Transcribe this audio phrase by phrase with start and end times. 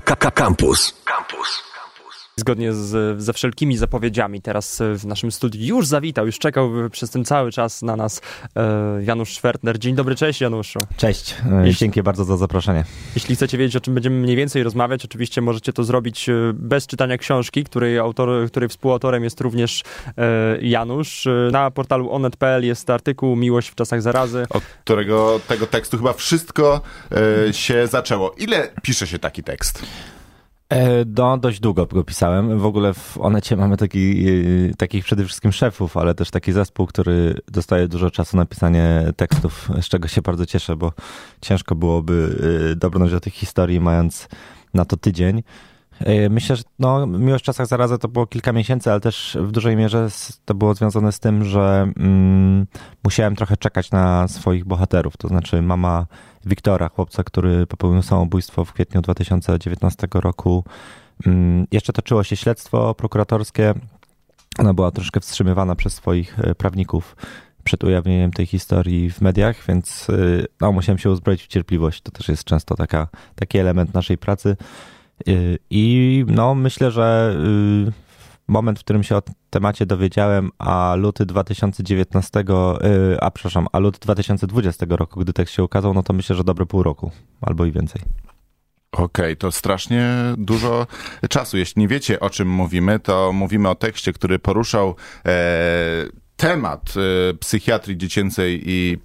[0.00, 0.92] Campus.
[1.04, 1.62] Campus.
[2.38, 7.24] Zgodnie z, ze wszelkimi zapowiedziami teraz w naszym studiu już zawitał, już czekał przez ten
[7.24, 8.20] cały czas na nas
[8.56, 9.78] e, Janusz Schwertner.
[9.78, 10.78] Dzień dobry, cześć Januszu.
[10.96, 11.34] Cześć,
[11.66, 12.84] e, dzięki bardzo za zaproszenie.
[13.14, 16.86] Jeśli chcecie wiedzieć, o czym będziemy mniej więcej rozmawiać, oczywiście możecie to zrobić e, bez
[16.86, 19.82] czytania książki, której, autor, której współautorem jest również
[20.60, 21.28] Janusz.
[21.52, 24.46] Na portalu onet.pl jest artykuł Miłość w czasach zarazy.
[24.50, 26.80] Od którego tego tekstu chyba wszystko
[27.52, 28.34] się zaczęło.
[28.38, 29.82] Ile pisze się taki tekst?
[31.16, 32.58] No, dość długo go pisałem.
[32.58, 36.86] W ogóle w Onecie mamy taki, e, takich przede wszystkim szefów, ale też taki zespół,
[36.86, 40.92] który dostaje dużo czasu na pisanie tekstów, z czego się bardzo cieszę, bo
[41.40, 42.38] ciężko byłoby
[42.72, 44.28] e, dobrnąć do tych historii, mając
[44.74, 45.42] na to tydzień.
[46.30, 49.76] Myślę, że no, Miłość w czasach zarazy to było kilka miesięcy, ale też w dużej
[49.76, 50.08] mierze
[50.44, 52.66] to było związane z tym, że mm,
[53.04, 55.16] musiałem trochę czekać na swoich bohaterów.
[55.16, 56.06] To znaczy mama
[56.46, 60.64] Wiktora, chłopca, który popełnił samobójstwo w kwietniu 2019 roku.
[61.26, 63.74] Mm, jeszcze toczyło się śledztwo prokuratorskie.
[64.58, 67.16] Ona była troszkę wstrzymywana przez swoich e, prawników
[67.64, 70.14] przed ujawnieniem tej historii w mediach, więc e,
[70.60, 72.02] no, musiałem się uzbroić w cierpliwość.
[72.02, 74.56] To też jest często taka, taki element naszej pracy.
[75.28, 75.32] E,
[75.70, 77.36] I no, myślę, że
[78.48, 83.98] moment, w którym się o temacie dowiedziałem, a luty 2019, y, a przepraszam, a luty
[84.00, 87.10] 2020 roku, gdy tekst się ukazał, no to myślę, że dobre pół roku
[87.40, 88.02] albo i więcej.
[88.92, 90.86] Okej, okay, to strasznie dużo
[91.28, 91.58] czasu.
[91.58, 94.94] Jeśli nie wiecie, o czym mówimy, to mówimy o tekście, który poruszał
[95.26, 95.34] e,
[96.36, 98.98] temat e, psychiatrii dziecięcej i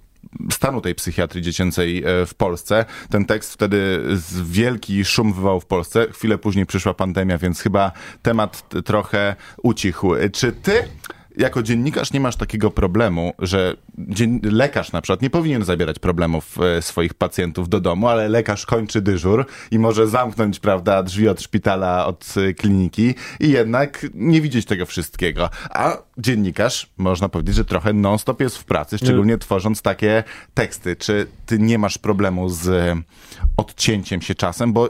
[0.50, 2.84] stanu tej psychiatrii dziecięcej e, w Polsce.
[3.10, 4.02] Ten tekst wtedy
[4.44, 6.06] wielki szum wywołał w Polsce.
[6.12, 10.12] Chwilę później przyszła pandemia, więc chyba temat trochę ucichł.
[10.32, 10.88] Czy ty
[11.36, 13.76] jako dziennikarz nie masz takiego problemu, że
[14.42, 19.02] lekarz na przykład nie powinien zabierać problemów e, swoich pacjentów do domu, ale lekarz kończy
[19.02, 24.66] dyżur i może zamknąć, prawda, drzwi od szpitala, od e, kliniki i jednak nie widzieć
[24.66, 25.50] tego wszystkiego.
[25.70, 30.24] A dziennikarz, można powiedzieć, że trochę non-stop jest w pracy, szczególnie tworząc takie
[30.54, 30.96] teksty.
[30.96, 33.02] Czy ty nie masz problemu z e,
[33.56, 34.72] odcięciem się czasem?
[34.72, 34.88] Bo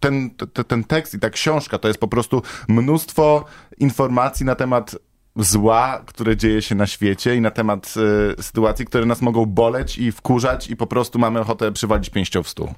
[0.00, 0.30] ten,
[0.68, 3.44] ten tekst i ta książka to jest po prostu mnóstwo
[3.78, 4.96] informacji na temat
[5.36, 7.94] zła, które dzieje się na świecie i na temat
[8.38, 12.42] y, sytuacji, które nas mogą boleć i wkurzać i po prostu mamy ochotę przywalić pięścią
[12.42, 12.68] w stół.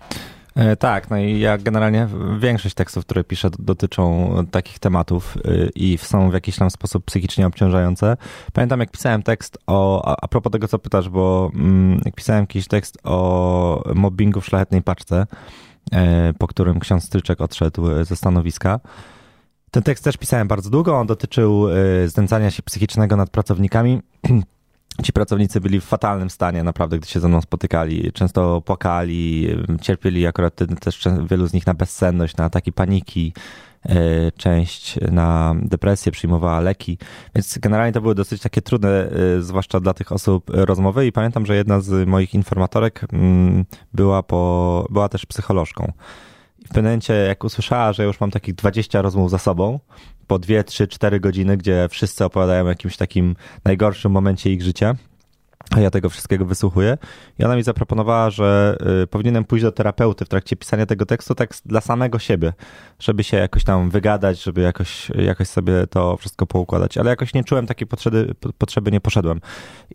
[0.57, 2.09] E, tak, no i ja generalnie
[2.39, 7.47] większość tekstów, które piszę, dotyczą takich tematów y, i są w jakiś tam sposób psychicznie
[7.47, 8.17] obciążające.
[8.53, 12.69] Pamiętam, jak pisałem tekst o, a, propos tego, co pytasz, bo mm, jak pisałem jakiś
[12.69, 15.27] tekst o mobbingu w szlachetnej paczce,
[15.93, 18.81] e, po którym ksiądz Stryczek odszedł ze stanowiska,
[19.71, 20.97] ten tekst też pisałem bardzo długo.
[20.97, 24.01] On dotyczył y, znęcania się psychicznego nad pracownikami.
[25.03, 28.13] Ci pracownicy byli w fatalnym stanie, naprawdę, gdy się ze mną spotykali.
[28.13, 33.33] Często płakali, y, cierpieli akurat też wielu z nich na bezsenność, na ataki paniki.
[33.91, 36.99] Y, część na depresję przyjmowała leki,
[37.35, 39.11] więc generalnie to były dosyć takie trudne,
[39.41, 41.07] zwłaszcza dla tych osób, rozmowy.
[41.07, 45.93] I pamiętam, że jedna z moich informatorek mm, była, po, była też psycholożką
[46.67, 49.81] w pewnym momencie, jak usłyszała, że już mam takich 20 rozmów za sobą,
[50.27, 54.97] po 2, 3, 4 godziny, gdzie wszyscy opowiadają o jakimś takim najgorszym momencie ich życia,
[55.71, 56.99] a ja tego wszystkiego wysłuchuję.
[57.39, 61.35] I ona mi zaproponowała, że y, powinienem pójść do terapeuty w trakcie pisania tego tekstu,
[61.35, 62.53] tak dla samego siebie,
[62.99, 66.99] żeby się jakoś tam wygadać, żeby jakoś, jakoś sobie to wszystko poukładać.
[66.99, 69.41] Ale jakoś nie czułem takiej potrzeby, potrzeby nie poszedłem.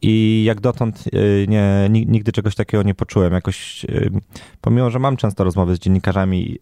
[0.02, 3.34] I jak dotąd y, nie, nigdy czegoś takiego nie poczułem.
[3.34, 4.12] Jakoś, y,
[4.62, 6.58] pomimo, że mam często rozmowy z dziennikarzami,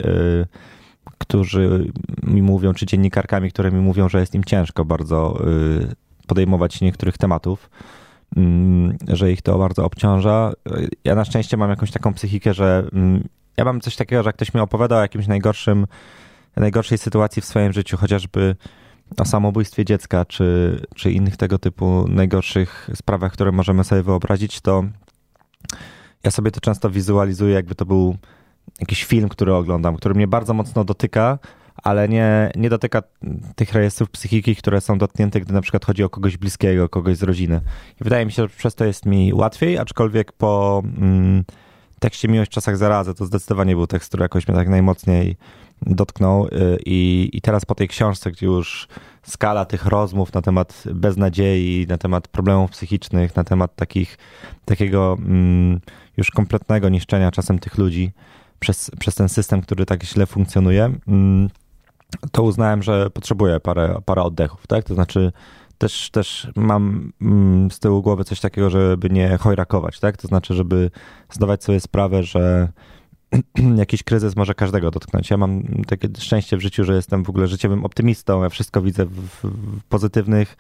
[1.18, 1.92] którzy
[2.24, 5.40] mi mówią, czy dziennikarkami, które mi mówią, że jest im ciężko bardzo
[6.28, 7.70] podejmować niektórych tematów,
[9.08, 10.52] że ich to bardzo obciąża.
[11.04, 14.36] Ja na szczęście mam jakąś taką psychikę, że mm, ja mam coś takiego, że jak
[14.36, 15.88] ktoś mi opowiada o jakimś najgorszym,
[16.58, 18.56] najgorszej sytuacji w swoim życiu, chociażby
[19.18, 24.84] o samobójstwie dziecka, czy, czy innych tego typu najgorszych sprawach, które możemy sobie wyobrazić, to
[26.24, 28.16] ja sobie to często wizualizuję, jakby to był
[28.80, 31.40] jakiś film, który oglądam, który mnie bardzo mocno dotyka,
[31.84, 33.02] ale nie, nie dotyka
[33.56, 37.24] tych rejestrów psychiki, które są dotknięte, gdy na przykład chodzi o kogoś bliskiego, kogoś z
[37.24, 37.62] rodziny.
[38.02, 41.44] I wydaje mi się, że przez to jest mi łatwiej, aczkolwiek po mm,
[42.00, 45.38] tekście Miłość w czasach zarazy to zdecydowanie był tekst, który jakoś mnie tak najmocniej
[45.82, 48.88] dotknął y, i, i teraz po tej książce, gdzie już
[49.24, 54.18] skala tych rozmów na temat beznadziei, na temat problemów psychicznych, na temat takich,
[54.66, 55.80] takiego mm,
[56.18, 58.12] już kompletnego niszczenia czasem tych ludzi
[58.60, 61.50] przez, przez ten system, który tak źle funkcjonuje, mm,
[62.32, 64.84] to uznałem, że potrzebuję parę, parę oddechów, tak?
[64.84, 65.32] To znaczy
[65.78, 70.18] też, też mam mm, z tyłu głowy coś takiego, żeby nie chojrakować, tak?
[70.18, 70.92] To znaczy, żeby
[71.32, 72.72] zdawać sobie sprawę, że
[73.76, 75.30] jakiś kryzys może każdego dotknąć.
[75.30, 79.06] Ja mam takie szczęście w życiu, że jestem w ogóle życiowym optymistą, ja wszystko widzę
[79.06, 80.58] w, w pozytywnych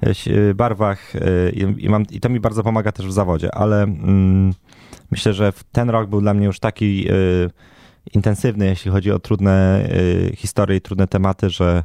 [0.00, 3.82] e, barwach e, i, i, mam, i to mi bardzo pomaga też w zawodzie, ale
[3.82, 4.52] mm,
[5.10, 7.50] myślę, że ten rok był dla mnie już taki y,
[8.14, 9.86] intensywny, jeśli chodzi o trudne
[10.32, 11.82] y, historie i trudne tematy, że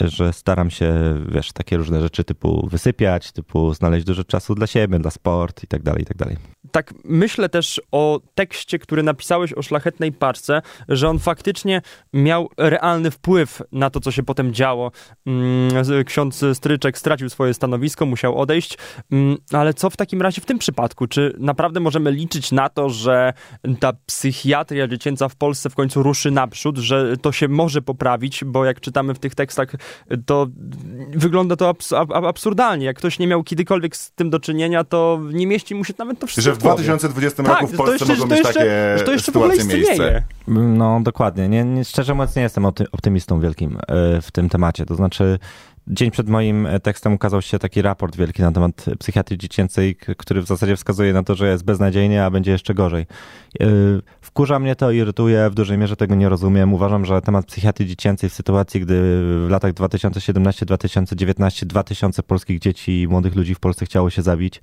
[0.00, 0.94] że staram się,
[1.28, 5.66] wiesz, takie różne rzeczy typu wysypiać, typu znaleźć dużo czasu dla siebie, dla sport i
[5.66, 6.36] tak dalej, i tak dalej.
[6.70, 13.10] Tak myślę też o tekście, który napisałeś o szlachetnej parce, że on faktycznie miał realny
[13.10, 14.90] wpływ na to, co się potem działo.
[15.26, 18.78] Mm, ksiądz Stryczek stracił swoje stanowisko, musiał odejść,
[19.12, 21.06] mm, ale co w takim razie w tym przypadku?
[21.06, 23.32] Czy naprawdę możemy liczyć na to, że
[23.80, 28.64] ta psychiatria dziecięca w Polsce w końcu ruszy naprzód, że to się może poprawić, bo
[28.64, 29.75] jak czytamy w tych tekstach
[30.26, 30.46] to
[31.10, 32.86] wygląda to abs absurdalnie.
[32.86, 36.18] Jak ktoś nie miał kiedykolwiek z tym do czynienia, to nie mieści mu się nawet
[36.18, 39.12] to wszystko Że w 2020 tak, roku w Polsce jeszcze, mogą być jeszcze, takie to
[39.12, 40.22] jeszcze sytuacje miejsce.
[40.48, 41.48] No dokładnie.
[41.48, 44.86] Nie, nie, szczerze mówiąc nie jestem optymistą wielkim e, w tym temacie.
[44.86, 45.38] To znaczy
[45.88, 50.42] dzień przed moim e, tekstem ukazał się taki raport wielki na temat psychiatrii dziecięcej, który
[50.42, 53.06] w zasadzie wskazuje na to, że jest beznadziejnie, a będzie jeszcze gorzej.
[53.60, 53.66] E,
[54.20, 56.74] wkurza mnie to, irytuje, w dużej mierze tego nie rozumiem.
[56.74, 58.94] Uważam, że temat psychiatrii dziecięcej w sytuacji, gdy
[59.46, 64.60] w latach 2017-2019 2000 polskich dzieci i młodych ludzi w Polsce chciało się zabić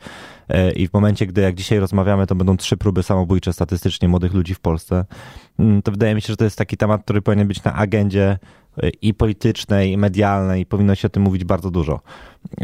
[0.49, 4.33] e, i w momencie, gdy jak dzisiaj rozmawiamy, to będą trzy próby samobójcze statystycznie młodych
[4.33, 5.05] ludzi w Polsce,
[5.59, 8.39] mm, to wydaje mi się, że to jest taki temat, który powinien być na agendzie
[9.01, 11.99] i politycznej, i medialnej, i powinno się o tym mówić bardzo dużo.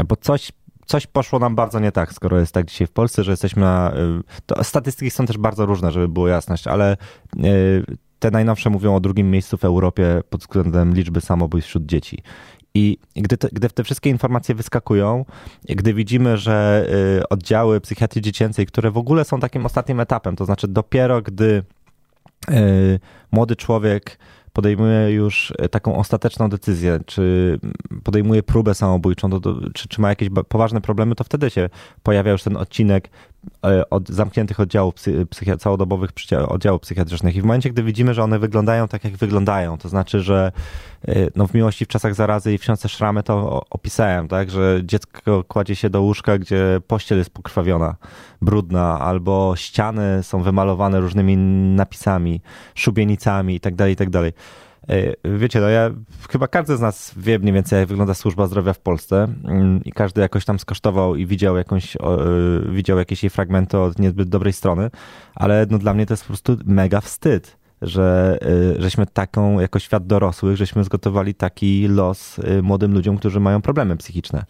[0.08, 0.52] Bo coś,
[0.86, 3.94] coś poszło nam bardzo nie tak, skoro jest tak dzisiaj w Polsce, że jesteśmy na.
[4.60, 6.98] Y, statystyki są też bardzo różne, żeby było jasność, ale
[7.38, 7.84] y,
[8.20, 12.24] te najnowsze mówią o drugim miejscu w Europie pod względem liczby samobójstw wśród dzieci.
[12.74, 15.26] I gdy te, gdy te wszystkie informacje wyskakują,
[15.70, 16.88] gdy widzimy, że
[17.20, 21.64] y, oddziały psychiatrii dziecięcej, które w ogóle są takim ostatnim etapem, to znaczy dopiero gdy
[23.32, 24.18] młody człowiek
[24.60, 27.60] podejmuje już e, taką ostateczną decyzję, czy
[28.04, 31.70] podejmuje próbę samobójczą, to, to, czy, czy ma jakieś poważne problemy, to wtedy się
[32.04, 33.10] pojawia już ten odcinek
[33.90, 36.12] od zamkniętych oddziałów psychi- całodobowych
[36.48, 37.36] oddziałów psychiatrycznych.
[37.36, 40.52] I w momencie, gdy widzimy, że one wyglądają tak, jak wyglądają, to znaczy, że
[41.08, 44.82] e, no, w miłości w czasach zarazy i w książce Szramy to opisałem, tak, że
[44.84, 47.96] dziecko kładzie się do łóżka, gdzie pościel jest pokrwawiona,
[48.42, 51.38] brudna, albo ściany są wymalowane różnymi
[51.76, 52.42] napisami,
[52.76, 53.76] szubienicami i tak
[54.90, 55.90] E, wiecie, no ja
[56.30, 59.92] chyba każdy z nas wie mniej więcej, jak wygląda służba zdrowia w Polsce mm, i
[59.92, 62.00] każdy jakoś tam skosztował i widział jakąś, e,
[62.72, 64.90] widział jakieś jej fragmenty od niezbyt dobrej strony,
[65.36, 68.38] ale no dla mnie to jest po prostu mega wstyd że
[68.78, 73.98] e, żeśmy taką, jako świat dorosłych, żeśmy zgotowali taki los młodym ludziom, którzy mają problemy
[73.98, 74.46] psychiczne.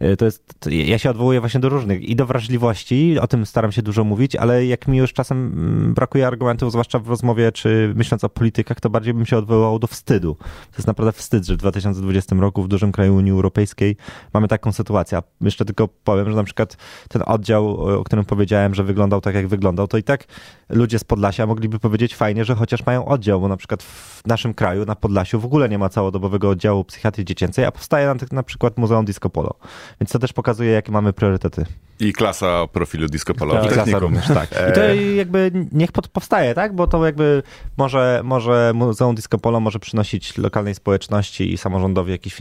[0.00, 3.46] E, to jest, to ja się odwołuję właśnie do różnych i do wrażliwości, o tym
[3.46, 7.52] staram się dużo mówić, ale jak mi już czasem mm, brakuje argumentów, zwłaszcza w rozmowie,
[7.52, 10.34] czy myśląc o politykach, to bardziej bym się odwołał do wstydu.
[10.70, 13.96] To jest naprawdę wstyd, że w 2020 roku w dużym kraju Unii Europejskiej
[14.34, 15.18] mamy taką sytuację.
[15.40, 16.76] Jeszcze tylko powiem, że na przykład
[17.08, 20.24] ten oddział, o którym powiedziałem, że wyglądał tak, jak wyglądał, to i tak
[20.70, 24.54] ludzie z Podlasia mogliby powiedzieć fajnie, że chociaż mają oddział, bo na przykład w naszym
[24.54, 28.42] kraju, na Podlasiu w ogóle nie ma całodobowego oddziału psychiatrii dziecięcej, a powstaje na, na
[28.42, 29.54] przykład Muzeum Disco Polo.
[30.00, 31.64] Więc to też pokazuje, jakie mamy priorytety.
[32.00, 33.54] I klasa profilu disco polo.
[33.54, 34.50] Tak, I klasa również, tak.
[34.70, 34.80] I to
[35.16, 36.74] jakby niech powstaje, tak?
[36.74, 37.42] Bo to jakby
[37.76, 42.36] może, może Muzeum Disco Polo może przynosić lokalnej społeczności i samorządowi jakiś,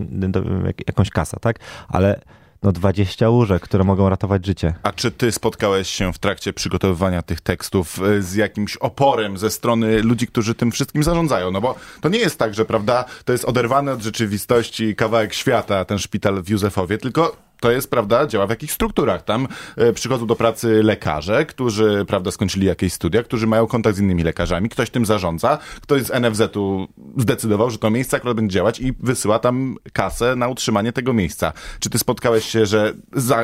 [0.87, 1.59] jakąś kasę, tak?
[1.87, 2.19] Ale
[2.63, 4.73] no 20 łóżek, które mogą ratować życie.
[4.83, 9.49] A czy ty spotkałeś się w trakcie przygotowywania tych tekstów e, z jakimś oporem ze
[9.49, 11.51] strony ludzi, którzy tym wszystkim zarządzają?
[11.51, 15.85] No bo to nie jest tak, że prawda, to jest oderwane od rzeczywistości kawałek świata,
[15.85, 19.23] ten szpital w Józefowie, tylko to jest, prawda, działa w jakichś strukturach.
[19.23, 19.47] Tam
[19.77, 24.23] e, przychodzą do pracy lekarze, którzy, prawda, skończyli jakieś studia, którzy mają kontakt z innymi
[24.23, 26.87] lekarzami, ktoś tym zarządza, ktoś z NFZ-u
[27.17, 31.53] zdecydował, że to miejsce akurat będzie działać i wysyła tam kasę na utrzymanie tego miejsca.
[31.79, 32.93] Czy ty spotkałeś się, że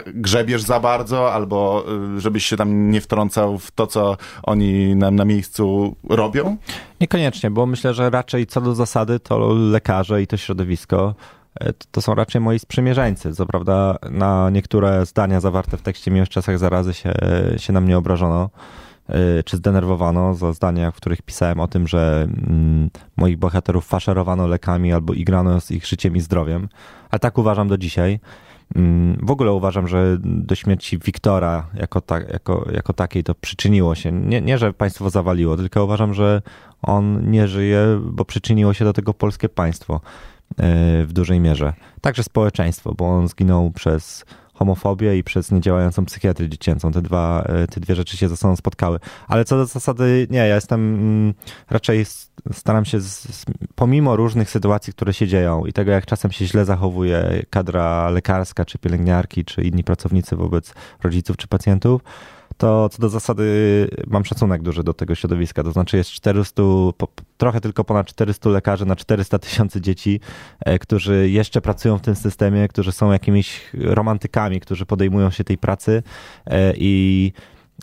[0.05, 5.15] grzebiesz za bardzo, albo e, żebyś się tam nie wtrącał w to, co oni nam
[5.15, 6.57] na miejscu robią?
[7.01, 11.15] Niekoniecznie, bo myślę, że raczej co do zasady to lekarze i to środowisko
[11.92, 13.34] to są raczej moi sprzymierzeńcy.
[13.34, 17.14] Co prawda na niektóre zdania zawarte w tekście Miłość w czasach zarazy się,
[17.58, 18.50] się na mnie obrażono
[19.10, 24.48] e, czy zdenerwowano za zdania, w których pisałem o tym, że mm, moich bohaterów faszerowano
[24.48, 26.70] lekami albo igrano z ich życiem i zdrowiem.
[27.10, 28.20] Ale tak uważam do dzisiaj.
[28.76, 33.96] Mm, w ogóle uważam, że do śmierci Wiktora jako, ta, jako, jako takiej to przyczyniło
[33.96, 34.12] się.
[34.12, 36.42] Nie, nie, że państwo zawaliło, tylko uważam, że
[36.82, 40.02] on nie żyje, bo przyczyniło się do tego polskie państwo.
[40.60, 41.74] E, w dużej mierze.
[42.02, 46.92] Także społeczeństwo, bo on zginął przez homofobię i przez niedziałającą psychiatrię dziecięcą.
[46.92, 49.00] Te, dwa, e, te dwie rzeczy się ze sobą spotkały.
[49.28, 51.34] Ale co do zasady, nie, ja jestem mm,
[51.70, 52.06] raczej
[52.54, 56.66] staram się, z, pomimo różnych sytuacji, które się dzieją i tego, jak czasem się źle
[56.66, 60.74] zachowuje kadra lekarska, czy pielęgniarki, czy inni pracownicy wobec
[61.04, 62.02] rodziców czy pacjentów,
[62.58, 63.46] to co do zasady
[64.08, 65.64] mam szacunek duży do tego środowiska.
[65.64, 66.64] To znaczy jest 400,
[67.38, 70.20] trochę tylko ponad 400 lekarzy na 400 tysięcy dzieci,
[70.60, 75.58] e, którzy jeszcze pracują w tym systemie, którzy są jakimiś romantykami, którzy podejmują się tej
[75.58, 76.04] pracy
[76.46, 77.32] e, i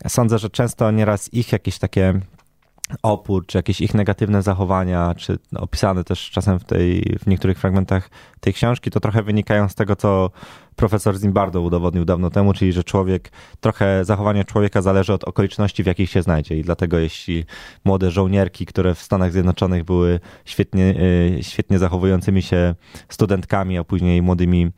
[0.09, 2.21] sądzę, że często nieraz ich jakieś takie
[3.03, 8.11] opór, czy jakieś ich negatywne zachowania, czy opisane też czasem w, tej, w niektórych fragmentach
[8.43, 10.31] tej książki, to trochę wynikają z tego, co
[10.77, 13.31] profesor Zimbardo udowodnił dawno temu, czyli że człowiek,
[13.61, 16.59] trochę zachowanie człowieka zależy od okoliczności, w jakich się znajdzie.
[16.59, 17.45] I dlatego jeśli
[17.85, 20.95] młode żołnierki, które w Stanach Zjednoczonych były świetnie,
[21.39, 22.75] e, świetnie zachowującymi się
[23.09, 24.71] studentkami, a później młodymi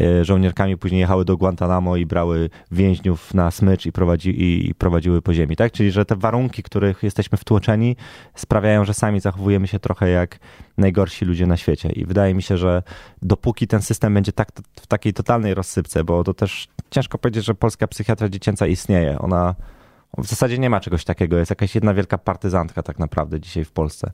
[0.00, 5.22] e, żołnierkami, później jechały do Guantanamo i brały więźniów na smycz i, prowadzi, i prowadziły
[5.22, 5.56] po ziemi.
[5.56, 5.72] Tak?
[5.72, 7.96] Czyli że te warunki, których jesteśmy wtłoczeni,
[8.34, 10.38] sprawiają, że sami zachowujemy się trochę jak
[10.80, 11.92] najgorsi ludzie na świecie.
[11.92, 12.82] I wydaje mi się, że
[13.22, 14.48] dopóki ten system będzie tak,
[14.80, 19.18] w takiej totalnej rozsypce, bo to też ciężko powiedzieć, że polska psychiatria dziecięca istnieje.
[19.18, 19.54] Ona
[20.18, 21.38] w zasadzie nie ma czegoś takiego.
[21.38, 24.10] Jest jakaś jedna wielka partyzantka tak naprawdę dzisiaj w Polsce.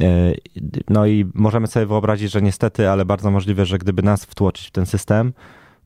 [0.00, 0.06] E,
[0.88, 4.70] no i możemy sobie wyobrazić, że niestety, ale bardzo możliwe, że gdyby nas wtłoczyć w
[4.70, 5.32] ten system,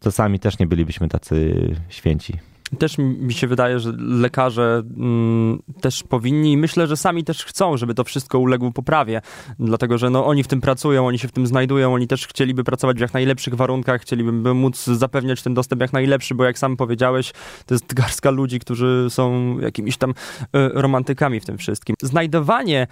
[0.00, 1.54] to sami też nie bylibyśmy tacy
[1.88, 2.49] święci.
[2.78, 7.76] Też mi się wydaje, że lekarze mm, też powinni i myślę, że sami też chcą,
[7.76, 9.22] żeby to wszystko uległo poprawie,
[9.58, 12.64] dlatego że no, oni w tym pracują, oni się w tym znajdują, oni też chcieliby
[12.64, 16.76] pracować w jak najlepszych warunkach, chcieliby móc zapewniać ten dostęp jak najlepszy, bo jak sam
[16.76, 17.32] powiedziałeś,
[17.66, 20.14] to jest garstka ludzi, którzy są jakimiś tam y,
[20.54, 21.96] romantykami w tym wszystkim.
[22.02, 22.86] Znajdowanie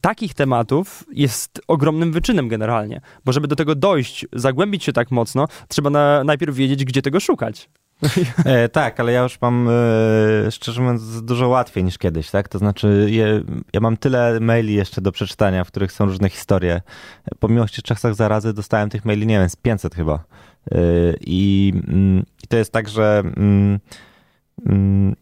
[0.00, 5.48] takich tematów jest ogromnym wyczynem generalnie, bo żeby do tego dojść, zagłębić się tak mocno,
[5.68, 7.68] trzeba na, najpierw wiedzieć, gdzie tego szukać.
[8.44, 12.48] E, tak, ale ja już mam, e, szczerze mówiąc, dużo łatwiej niż kiedyś, tak?
[12.48, 13.42] To znaczy, je,
[13.72, 16.80] ja mam tyle maili jeszcze do przeczytania, w których są różne historie.
[17.38, 20.14] Po miłości czasach zarazy dostałem tych maili, nie wiem, z 500 chyba.
[20.14, 20.78] E,
[21.20, 23.80] I, mm, I to jest tak, że mm,
[24.66, 25.16] mm,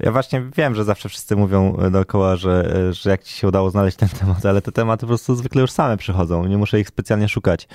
[0.00, 3.96] ja właśnie wiem, że zawsze wszyscy mówią dookoła, że, że jak ci się udało znaleźć
[3.96, 6.46] ten temat, ale te tematy po prostu zwykle już same przychodzą.
[6.46, 7.68] Nie muszę ich specjalnie szukać.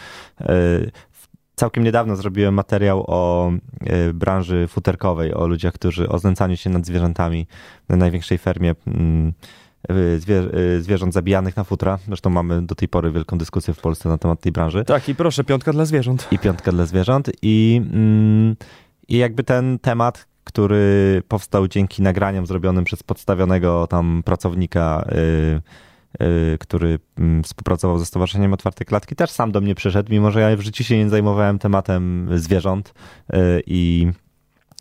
[1.61, 6.85] Całkiem niedawno zrobiłem materiał o e, branży futerkowej, o ludziach, którzy o znęcaniu się nad
[6.85, 7.47] zwierzętami
[7.89, 9.33] na największej fermie mm,
[9.89, 9.93] e,
[10.77, 11.99] e, zwierząt zabijanych na futra.
[12.07, 14.83] Zresztą mamy do tej pory wielką dyskusję w Polsce na temat tej branży.
[14.85, 16.27] Tak, i proszę, piątka dla zwierząt.
[16.31, 17.31] I piątka dla zwierząt.
[17.41, 18.55] I, mm,
[19.07, 25.61] i jakby ten temat, który powstał dzięki nagraniom zrobionym przez podstawionego tam pracownika Y,
[26.59, 30.57] który mm, współpracował ze Stowarzyszeniem Otwarte Klatki, też sam do mnie przyszedł, mimo że ja
[30.57, 32.93] w życiu się nie zajmowałem tematem zwierząt
[33.33, 34.11] y, i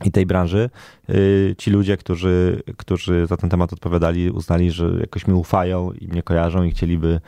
[0.05, 0.71] i tej branży,
[1.11, 6.09] y, ci ludzie, którzy, którzy za ten temat odpowiadali, uznali, że jakoś mi ufają i
[6.09, 7.21] mnie kojarzą i chcieliby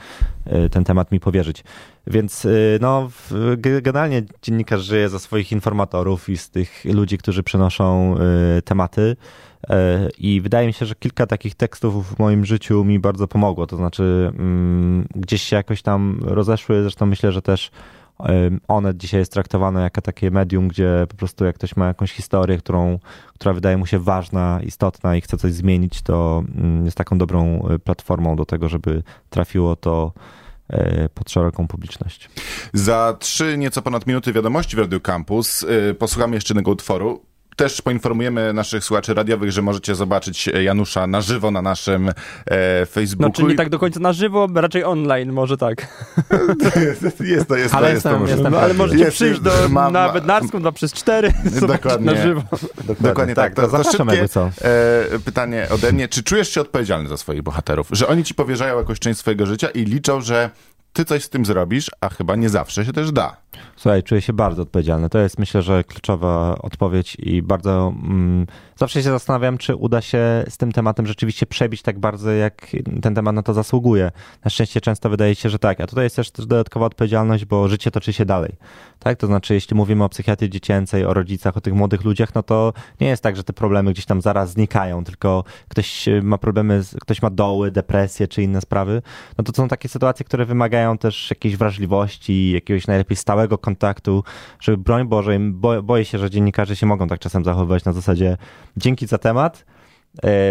[0.71, 1.65] ten temat mi powierzyć.
[2.07, 2.47] Więc
[2.81, 3.11] no,
[3.83, 8.17] generalnie dziennikarz żyje ze swoich informatorów i z tych ludzi, którzy przynoszą
[8.65, 9.17] tematy.
[10.19, 13.67] I wydaje mi się, że kilka takich tekstów w moim życiu mi bardzo pomogło.
[13.67, 16.83] To znaczy, mm, gdzieś się jakoś tam rozeszły.
[16.83, 17.71] Zresztą myślę, że też
[18.69, 22.59] Onet dzisiaj jest traktowane jako takie medium, gdzie po prostu jak ktoś ma jakąś historię,
[22.59, 22.99] którą,
[23.35, 27.69] która wydaje mu się ważna, istotna i chce coś zmienić, to mm, jest taką dobrą
[27.69, 30.13] e, platformą do tego, żeby trafiło to
[30.69, 32.31] e, pod szeroką publiczność.
[32.73, 35.67] Za trzy nieco ponad minuty wiadomości w Radio Campus
[35.99, 41.51] posłuchamy jeszcze jednego utworu też poinformujemy naszych słuchaczy radiowych, że możecie zobaczyć Janusza na żywo
[41.51, 42.09] na naszym
[42.47, 43.35] e, Facebooku.
[43.35, 45.87] Znaczy nie tak do końca na żywo, raczej online, może tak.
[47.21, 49.69] jest to, jest ale to, jest jestem, to Jestem no, ale możecie jest, przyjść do,
[49.69, 52.07] ma, na Bednarską 2 przez 4 Dokładnie.
[52.13, 52.43] na żywo.
[52.51, 53.55] Dokładnie, Dokładnie tak.
[53.55, 53.71] tak.
[53.71, 54.51] To, to szybkie co.
[54.63, 56.09] E, pytanie ode mnie.
[56.09, 57.89] Czy czujesz się odpowiedzialny za swoich bohaterów?
[57.91, 60.51] Że oni ci powierzają jakąś część swojego życia i liczą, że
[60.93, 63.37] ty coś z tym zrobisz, a chyba nie zawsze się też da.
[63.77, 65.09] Słuchaj, czuję się bardzo odpowiedzialny.
[65.09, 68.47] To jest myślę, że kluczowa odpowiedź i bardzo mm,
[68.77, 72.67] zawsze się zastanawiam, czy uda się z tym tematem rzeczywiście przebić tak bardzo, jak
[73.03, 74.11] ten temat na to zasługuje.
[74.45, 75.81] Na szczęście często wydaje się, że tak.
[75.81, 78.57] A tutaj jest też, dodatkowa odpowiedzialność, bo życie toczy się dalej.
[78.99, 79.19] Tak?
[79.19, 82.73] To znaczy, jeśli mówimy o psychiatrii dziecięcej, o rodzicach, o tych młodych ludziach, no to
[83.01, 87.23] nie jest tak, że te problemy gdzieś tam zaraz znikają, tylko ktoś ma problemy, ktoś
[87.23, 89.03] ma doły, depresję czy inne sprawy.
[89.39, 94.25] No to są takie sytuacje, które wymagają też jakiejś wrażliwości, jakiegoś najlepiej stałego kontaktu,
[94.61, 98.37] żeby broń Boże, bo, boję się, że dziennikarze się mogą tak czasem zachowywać na zasadzie
[98.77, 99.65] dzięki za temat,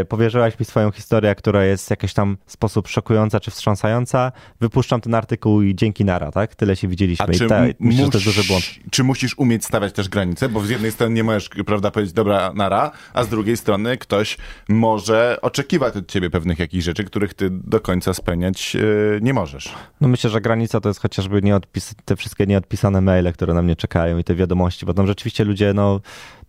[0.10, 5.16] powierzyłaś mi swoją historię, która jest w jakiś tam sposób szokująca czy wstrząsająca, wypuszczam ten
[5.16, 6.56] artykuł i dzięki nara, tak?
[6.56, 7.26] Tyle się widzieliśmy.
[7.26, 8.64] A czy, I ta, myślę, że to jest duży błąd.
[8.92, 10.50] czy musisz umieć stawiać też granice?
[10.50, 14.38] Bo z jednej strony nie możesz, prawda, powiedzieć dobra, nara, a z drugiej strony ktoś
[14.70, 19.74] może oczekiwać od ciebie pewnych jakichś rzeczy, których ty do końca spełniać yy, nie możesz.
[20.02, 23.76] No myślę, że granica to jest chociażby nieodpis- te wszystkie nieodpisane maile, które na mnie
[23.76, 26.02] czekają i te wiadomości, bo tam rzeczywiście ludzie no,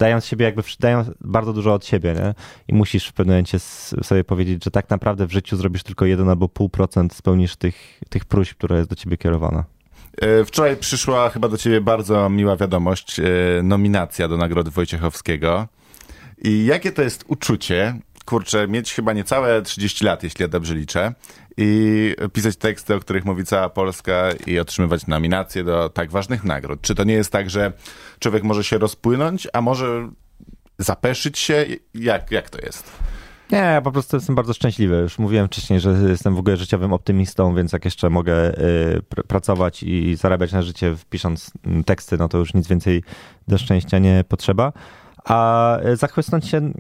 [0.03, 2.35] dają z siebie jakby, dają bardzo dużo od siebie, nie?
[2.69, 3.59] I musisz w pewnym momencie
[4.03, 8.01] sobie powiedzieć, że tak naprawdę w życiu zrobisz tylko 1 albo pół procent spełnisz tych,
[8.09, 9.65] tych próśb, które jest do ciebie kierowana.
[10.21, 13.25] E, Wczoraj przyszła chyba do ciebie bardzo miła wiadomość, e,
[13.63, 15.69] nominacja do Nagrody Wojciechowskiego.
[16.45, 21.15] I jakie to jest uczucie, kurczę, mieć chyba niecałe 30 lat, jeśli ja dobrze liczę,
[21.57, 26.81] i pisać teksty, o których mówi cała Polska i otrzymywać nominacje do tak ważnych nagród.
[26.83, 27.73] Czy to nie jest tak, że
[28.19, 30.09] człowiek może się rozpłynąć, a może
[30.79, 31.67] zapeszyć się?
[31.95, 32.93] Jak, jak to jest?
[33.53, 34.97] Nie, ja po prostu jestem bardzo szczęśliwy.
[34.97, 38.55] Już mówiłem wcześniej, że jestem w ogóle życiowym optymistą, więc jak jeszcze mogę y,
[39.11, 43.03] pr- pracować i zarabiać na życie pisząc mm, teksty, no to już nic więcej
[43.49, 44.73] do szczęścia nie potrzeba.
[45.25, 46.73] A y, zachłysnąć się, y,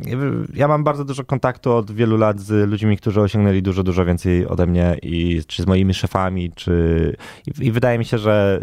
[0.54, 4.46] ja mam bardzo dużo kontaktu od wielu lat z ludźmi, którzy osiągnęli dużo, dużo więcej
[4.46, 8.62] ode mnie i czy z moimi szefami, czy i, i wydaje mi się, że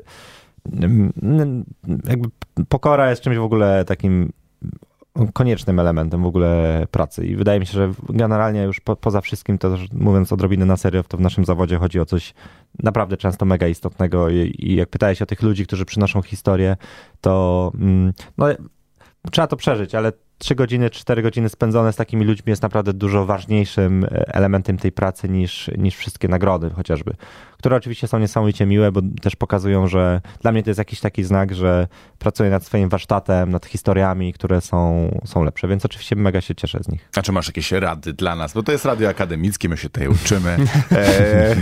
[0.74, 1.66] mm,
[2.08, 2.30] jakby
[2.70, 4.32] pokora jest czymś w ogóle takim
[5.34, 7.26] koniecznym elementem w ogóle pracy.
[7.26, 11.04] I wydaje mi się, że generalnie już po, poza wszystkim, to mówiąc odrobinę na serio,
[11.04, 12.34] to w naszym zawodzie chodzi o coś
[12.84, 16.78] naprawdę często mega istotnego i, i jak pytałeś o tych ludzi, którzy przynoszą historię,
[17.22, 18.48] to mm, no,
[19.32, 23.26] trzeba to przeżyć, ale trzy godziny, cztery godziny spędzone z takimi ludźmi jest naprawdę dużo
[23.26, 27.14] ważniejszym e, elementem tej pracy niż, niż wszystkie nagrody chociażby,
[27.58, 31.24] które oczywiście są niesamowicie miłe, bo też pokazują, że dla mnie to jest jakiś taki
[31.24, 31.88] znak, że
[32.20, 36.80] pracuję nad swoim warsztatem, nad historiami, które są, są lepsze, więc oczywiście mega się cieszę
[36.84, 37.10] z nich.
[37.18, 38.54] A czy masz jakieś rady dla nas?
[38.54, 40.58] Bo to jest radio akademickie, my się tutaj uczymy.
[40.92, 41.56] E,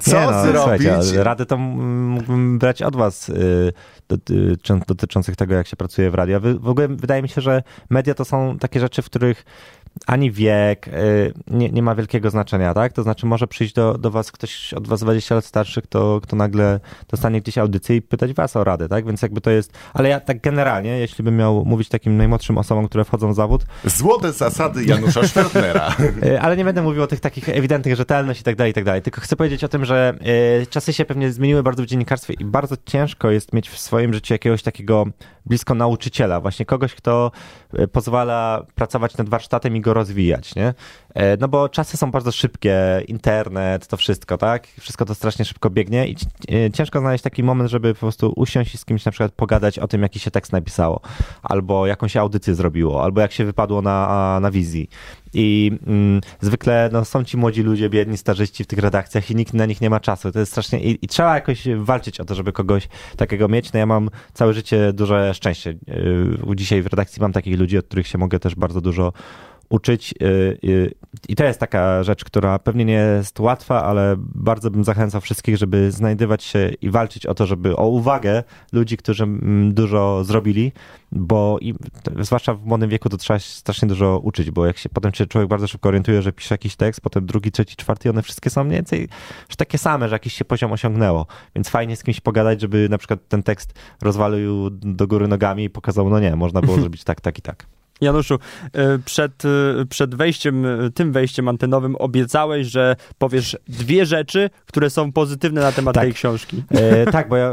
[0.00, 1.12] co Nie no, zrobić?
[1.14, 3.72] rady to mógłbym brać od was y,
[4.08, 4.56] doty-
[4.86, 6.40] dotyczących tego, jak się pracuje w radio.
[6.40, 9.44] W ogóle wydaje mi się, że media to są takie rzeczy, w których
[10.06, 12.92] ani wiek y, nie, nie ma wielkiego znaczenia, tak?
[12.92, 16.36] To znaczy może przyjść do, do was ktoś od was 20 lat starszy, kto, kto
[16.36, 19.06] nagle dostanie gdzieś audycję i pytać was o radę, tak?
[19.06, 19.72] Więc jakby to jest...
[19.94, 23.66] Ale ja tak generalnie, jeśli bym miał mówić takim najmłodszym osobom, które wchodzą w zawód,
[23.84, 25.96] Złote zasady Janusza Schwertnera.
[26.24, 28.84] Y, Ale nie będę mówił o tych takich ewidentnych rzetelność i tak dalej, i tak
[28.84, 29.02] dalej.
[29.02, 30.14] Tylko chcę powiedzieć o tym, że
[30.62, 34.14] y, czasy się pewnie zmieniły bardzo w dziennikarstwie i bardzo ciężko jest mieć w swoim
[34.14, 35.06] życiu jakiegoś takiego
[35.46, 37.30] blisko nauczyciela, właśnie kogoś, kto
[37.92, 40.74] pozwala pracować nad warsztatem i go rozwijać, nie?
[41.14, 44.66] E, No bo czasy są bardzo szybkie, internet, to wszystko, tak?
[44.80, 46.16] Wszystko to strasznie szybko biegnie i
[46.50, 49.78] y, ciężko znaleźć taki moment, żeby po prostu usiąść i z kimś na przykład pogadać
[49.78, 51.00] o tym, jaki się tekst napisało,
[51.42, 54.88] albo jaką się audycję zrobiło, albo jak się wypadło na, na wizji.
[55.34, 59.54] I mm, zwykle no, są ci młodzi ludzie, biedni starzyści w tych redakcjach i nikt
[59.54, 60.32] na nich nie ma czasu.
[60.32, 60.80] To jest strasznie.
[60.80, 63.72] I, i trzeba jakoś walczyć o to, żeby kogoś takiego mieć.
[63.72, 65.74] No ja mam całe życie duże szczęście.
[66.46, 69.12] Yy, Dzisiaj w redakcji mam takich ludzi, od których się mogę też bardzo dużo
[69.68, 70.14] uczyć.
[70.20, 70.94] Yy, yy,
[71.28, 75.56] I to jest taka rzecz, która pewnie nie jest łatwa, ale bardzo bym zachęcał wszystkich,
[75.56, 80.72] żeby znajdywać się i walczyć o to, żeby o uwagę ludzi, którzy mm, dużo zrobili,
[81.12, 81.74] bo i,
[82.20, 85.26] zwłaszcza w młodym wieku to trzeba się strasznie dużo uczyć, bo jak się potem się
[85.26, 88.64] człowiek bardzo szybko orientuje, że pisze jakiś tekst, potem drugi, trzeci, czwarty one wszystkie są
[88.64, 89.08] mniej więcej
[89.48, 91.26] że takie same, że jakiś się poziom osiągnęło.
[91.54, 95.70] Więc fajnie z kimś pogadać, żeby na przykład ten tekst rozwalił do góry nogami i
[95.70, 97.66] pokazał, no nie, można było zrobić tak, tak i tak.
[98.00, 98.38] Januszu, y,
[99.04, 105.12] przed, y, przed wejściem, y, tym wejściem antenowym obiecałeś, że powiesz dwie rzeczy, które są
[105.12, 106.04] pozytywne na temat Tak.
[106.04, 106.62] tej książki.
[106.70, 107.52] E, tak, bo ja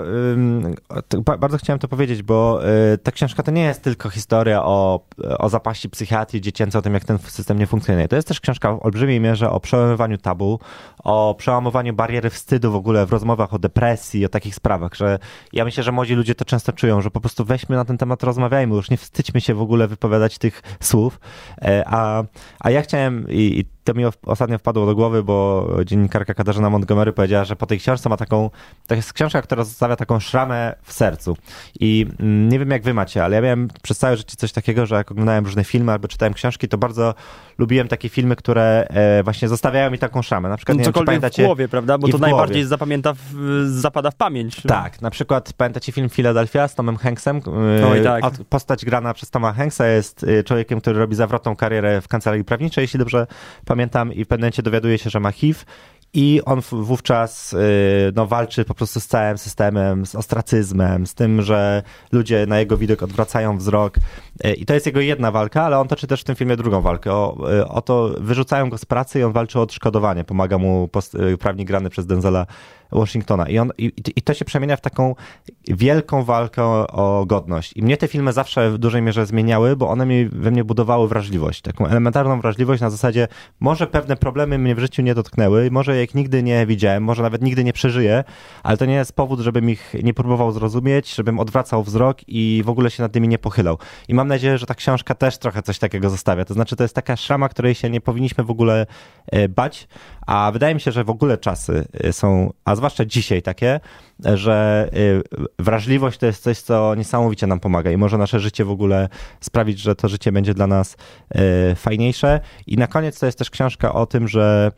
[1.39, 2.60] bardzo chciałem to powiedzieć, bo
[2.93, 4.99] e, ta książka to nie jest tylko historia o,
[5.39, 8.08] o zapaści psychiatrii dziecięcej, o tym, jak ten system nie funkcjonuje.
[8.08, 10.60] To jest też książka w olbrzymiej mierze o przełamywaniu tabu,
[11.03, 15.19] o przełamowaniu bariery wstydu w ogóle w rozmowach o depresji, o takich sprawach, że
[15.53, 18.23] ja myślę, że młodzi ludzie to często czują, że po prostu weźmy na ten temat,
[18.23, 21.19] rozmawiajmy, już nie wstydźmy się w ogóle wypowiadać tych słów.
[21.61, 22.23] E, a,
[22.59, 27.13] a ja chciałem i, i to mi ostatnio wpadło do głowy, bo dziennikarka Katarzyna Montgomery
[27.13, 28.49] powiedziała, że po tej książce ma taką,
[28.87, 31.37] to jest książka, która zostawia taką szramę w sercu.
[31.79, 34.85] I mm, nie wiem jak wy macie, ale ja miałem przez całe życie coś takiego,
[34.85, 37.13] że jak oglądałem różne filmy albo czytałem książki, to bardzo
[37.57, 40.49] lubiłem takie filmy, które e, właśnie zostawiają mi taką szramę.
[40.49, 41.43] Na przykład, nie wiem, czy pamiętacie...
[41.43, 41.97] w głowie, prawda?
[41.97, 44.61] Bo to najbardziej zapamięta w, zapada w pamięć.
[44.61, 47.41] Tak, na przykład pamiętacie film Philadelphia z Tomem Hanksem?
[47.79, 48.23] Yy, Oj, tak.
[48.49, 52.81] Postać grana przez Toma Hanksa jest y, człowiekiem, który robi zawrotną karierę w kancelarii prawniczej,
[52.81, 53.27] jeśli dobrze
[53.65, 53.72] pamiętam,
[54.13, 55.59] i w pewnym momencie dowiaduje się, że ma HIV
[56.13, 57.55] i on wówczas
[58.15, 62.77] no, walczy po prostu z całym systemem, z ostracyzmem, z tym, że ludzie na jego
[62.77, 63.95] widok odwracają wzrok.
[64.57, 67.13] I to jest jego jedna walka, ale on toczy też w tym filmie drugą walkę.
[67.13, 70.23] O, o to wyrzucają go z pracy i on walczy o odszkodowanie.
[70.23, 70.89] Pomaga mu
[71.39, 72.45] prawnik grany przez Denzela
[72.99, 73.49] Washingtona.
[73.49, 75.15] I, on, i, I to się przemienia w taką
[75.67, 77.73] wielką walkę o godność.
[77.75, 81.08] I mnie te filmy zawsze w dużej mierze zmieniały, bo one mi, we mnie budowały
[81.08, 81.62] wrażliwość.
[81.62, 83.27] Taką elementarną wrażliwość na zasadzie,
[83.60, 87.41] może pewne problemy mnie w życiu nie dotknęły, może jak nigdy nie widziałem, może nawet
[87.41, 88.23] nigdy nie przeżyję,
[88.63, 92.69] ale to nie jest powód, żebym ich nie próbował zrozumieć, żebym odwracał wzrok i w
[92.69, 93.77] ogóle się nad nimi nie pochylał.
[94.08, 96.45] I mam nadzieję, że ta książka też trochę coś takiego zostawia.
[96.45, 98.86] To znaczy, to jest taka szrama, której się nie powinniśmy w ogóle
[99.27, 99.88] e, bać,
[100.27, 103.79] a wydaje mi się, że w ogóle czasy e, są, a zwłaszcza dzisiaj takie,
[104.19, 105.21] że y,
[105.59, 109.09] wrażliwość to jest coś, co niesamowicie nam pomaga i może nasze życie w ogóle
[109.39, 110.97] sprawić, że to życie będzie dla nas
[111.71, 112.39] y, fajniejsze.
[112.67, 114.71] I na koniec to jest też książka o tym, że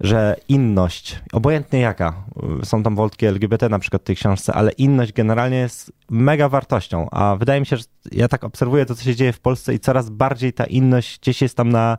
[0.00, 2.24] że inność, obojętnie jaka,
[2.62, 6.48] y, są tam wątki LGBT na przykład w tej książce, ale inność generalnie jest mega
[6.48, 9.74] wartością, a wydaje mi się, że ja tak obserwuję to, co się dzieje w Polsce
[9.74, 11.98] i coraz bardziej ta inność gdzieś jest tam na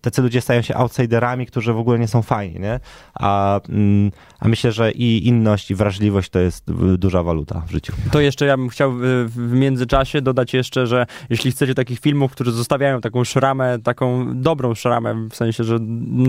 [0.00, 2.80] tacy ludzie stają się outsiderami, którzy w ogóle nie są fajni, nie?
[3.14, 7.92] A, mm, a myślę, że i inność, i wrażliwość to jest duża waluta w życiu.
[8.12, 8.92] To jeszcze ja bym chciał
[9.26, 14.74] w międzyczasie dodać jeszcze, że jeśli chcecie takich filmów, które zostawiają taką szramę, taką dobrą
[14.74, 15.78] szramę, w sensie, że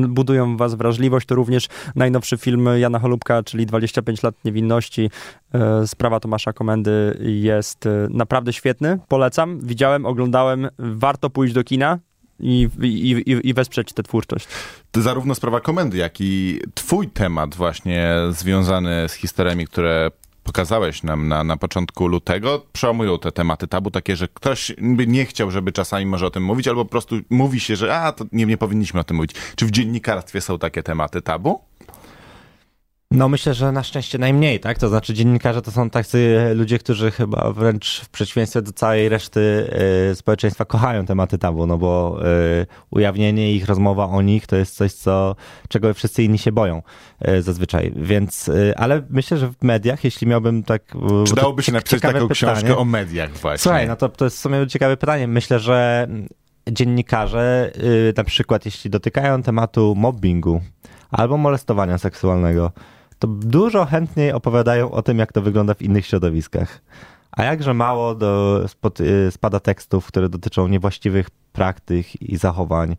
[0.10, 5.10] budują was wrażliwość, to również najnowszy film Jana Holubka, czyli 25 lat niewinności,
[5.54, 9.00] e, sprawa Tomasza Komendy jest e, naprawdę świetny.
[9.08, 9.60] Polecam.
[9.64, 10.70] Widziałem, oglądałem.
[10.80, 12.00] Warto pójść do kina
[12.40, 14.48] i, i, i wesprzeć tę twórczość.
[14.96, 20.12] Zarówno sprawa komendy, jak i twój temat właśnie związany z historiami, które
[20.44, 25.26] pokazałeś nam na, na początku lutego, przełamują te tematy tabu, takie, że ktoś by nie
[25.26, 28.26] chciał, żeby czasami może o tym mówić, albo po prostu mówi się, że a, to
[28.32, 29.32] nie, nie powinniśmy o tym mówić.
[29.56, 31.60] Czy w dziennikarstwie są takie tematy tabu?
[33.16, 34.80] No myślę, że na szczęście najmniej, tak?
[34.80, 39.40] To znaczy dziennikarze to są tacy ludzie, którzy chyba wręcz w przeciwieństwie do całej reszty
[40.12, 42.20] y, społeczeństwa kochają tematy tabu, no bo
[42.62, 45.36] y, ujawnienie ich, rozmowa o nich to jest coś, co,
[45.70, 46.82] czego wszyscy inni się boją
[47.28, 47.94] y, zazwyczaj.
[47.96, 50.84] Więc, ale myślę, że w mediach, jeśli miałbym tak...
[51.28, 53.64] Czy dałoby się napisać taką pytanie, książkę o mediach właśnie?
[53.64, 55.28] Słuchaj, no to, to jest w sumie ciekawe pytanie.
[55.28, 56.08] Myślę, że
[56.72, 57.72] dziennikarze,
[58.18, 60.62] na przykład jeśli dotykają tematu mobbingu
[61.12, 62.72] albo molestowania seksualnego,
[63.20, 66.82] to dużo chętniej opowiadają o tym, jak to wygląda w innych środowiskach.
[67.32, 68.62] A jakże mało do,
[69.00, 72.96] y, spada tekstów, które dotyczą niewłaściwych praktyk i zachowań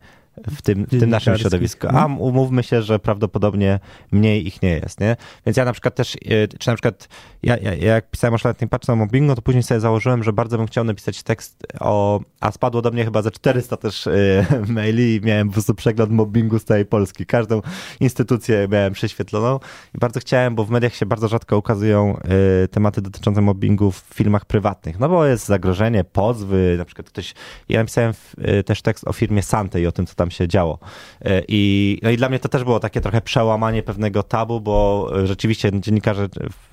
[0.47, 1.87] w tym, w tym naszym środowisku.
[1.89, 3.79] A umówmy się, że prawdopodobnie
[4.11, 5.15] mniej ich nie jest, nie?
[5.45, 7.07] Więc ja na przykład też, e, czy na przykład
[7.43, 10.57] ja, ja jak pisałem o szlachetnej paczce o mobbingu, to później sobie założyłem, że bardzo
[10.57, 15.15] bym chciał napisać tekst o, a spadło do mnie chyba ze 400 też y, maili
[15.15, 17.25] i miałem po prostu przegląd mobbingu z całej Polski.
[17.25, 17.61] Każdą
[17.99, 19.59] instytucję miałem prześwietloną
[19.95, 22.17] i bardzo chciałem, bo w mediach się bardzo rzadko ukazują
[22.63, 27.33] y, tematy dotyczące mobbingu w filmach prywatnych, no bo jest zagrożenie, pozwy, na przykład ktoś,
[27.69, 28.13] ja napisałem
[28.59, 30.79] y, też tekst o firmie Sante i o tym, co tam tam się działo.
[31.21, 35.09] E, I, no i dla mnie to też było takie trochę przełamanie pewnego tabu, bo
[35.23, 36.27] rzeczywiście dziennikarze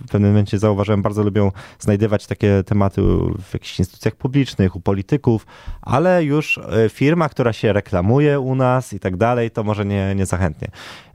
[0.07, 3.03] w pewnym momencie zauważyłem, bardzo lubią znajdywać takie tematy
[3.49, 5.47] w jakichś instytucjach publicznych, u polityków,
[5.83, 10.15] ale już e, firma, która się reklamuje u nas i tak dalej, to może nie,
[10.15, 10.69] nie zachętnie.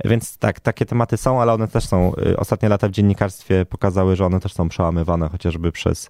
[0.05, 4.15] Więc tak, takie tematy są, ale one też są, e, ostatnie lata w dziennikarstwie pokazały,
[4.15, 6.09] że one też są przełamywane chociażby przez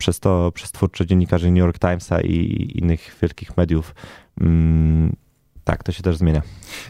[0.00, 3.94] przez to, przez twórcze dziennikarzy New York Timesa i innych wielkich mediów.
[4.40, 5.16] Mm,
[5.70, 6.42] tak, to się też zmienia.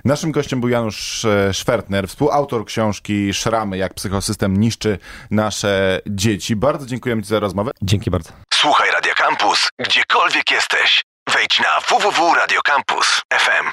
[0.05, 4.99] Naszym gościem był Janusz e, Szwertner, współautor książki Szramy, jak psychosystem niszczy
[5.31, 6.57] nasze dzieci.
[6.57, 7.71] Bardzo dziękujemy Ci za rozmowę.
[7.83, 8.31] Dzięki bardzo.
[8.55, 11.03] Słuchaj Radio Campus, gdziekolwiek jesteś.
[11.35, 13.67] Wejdź na www.radiocampus.fm.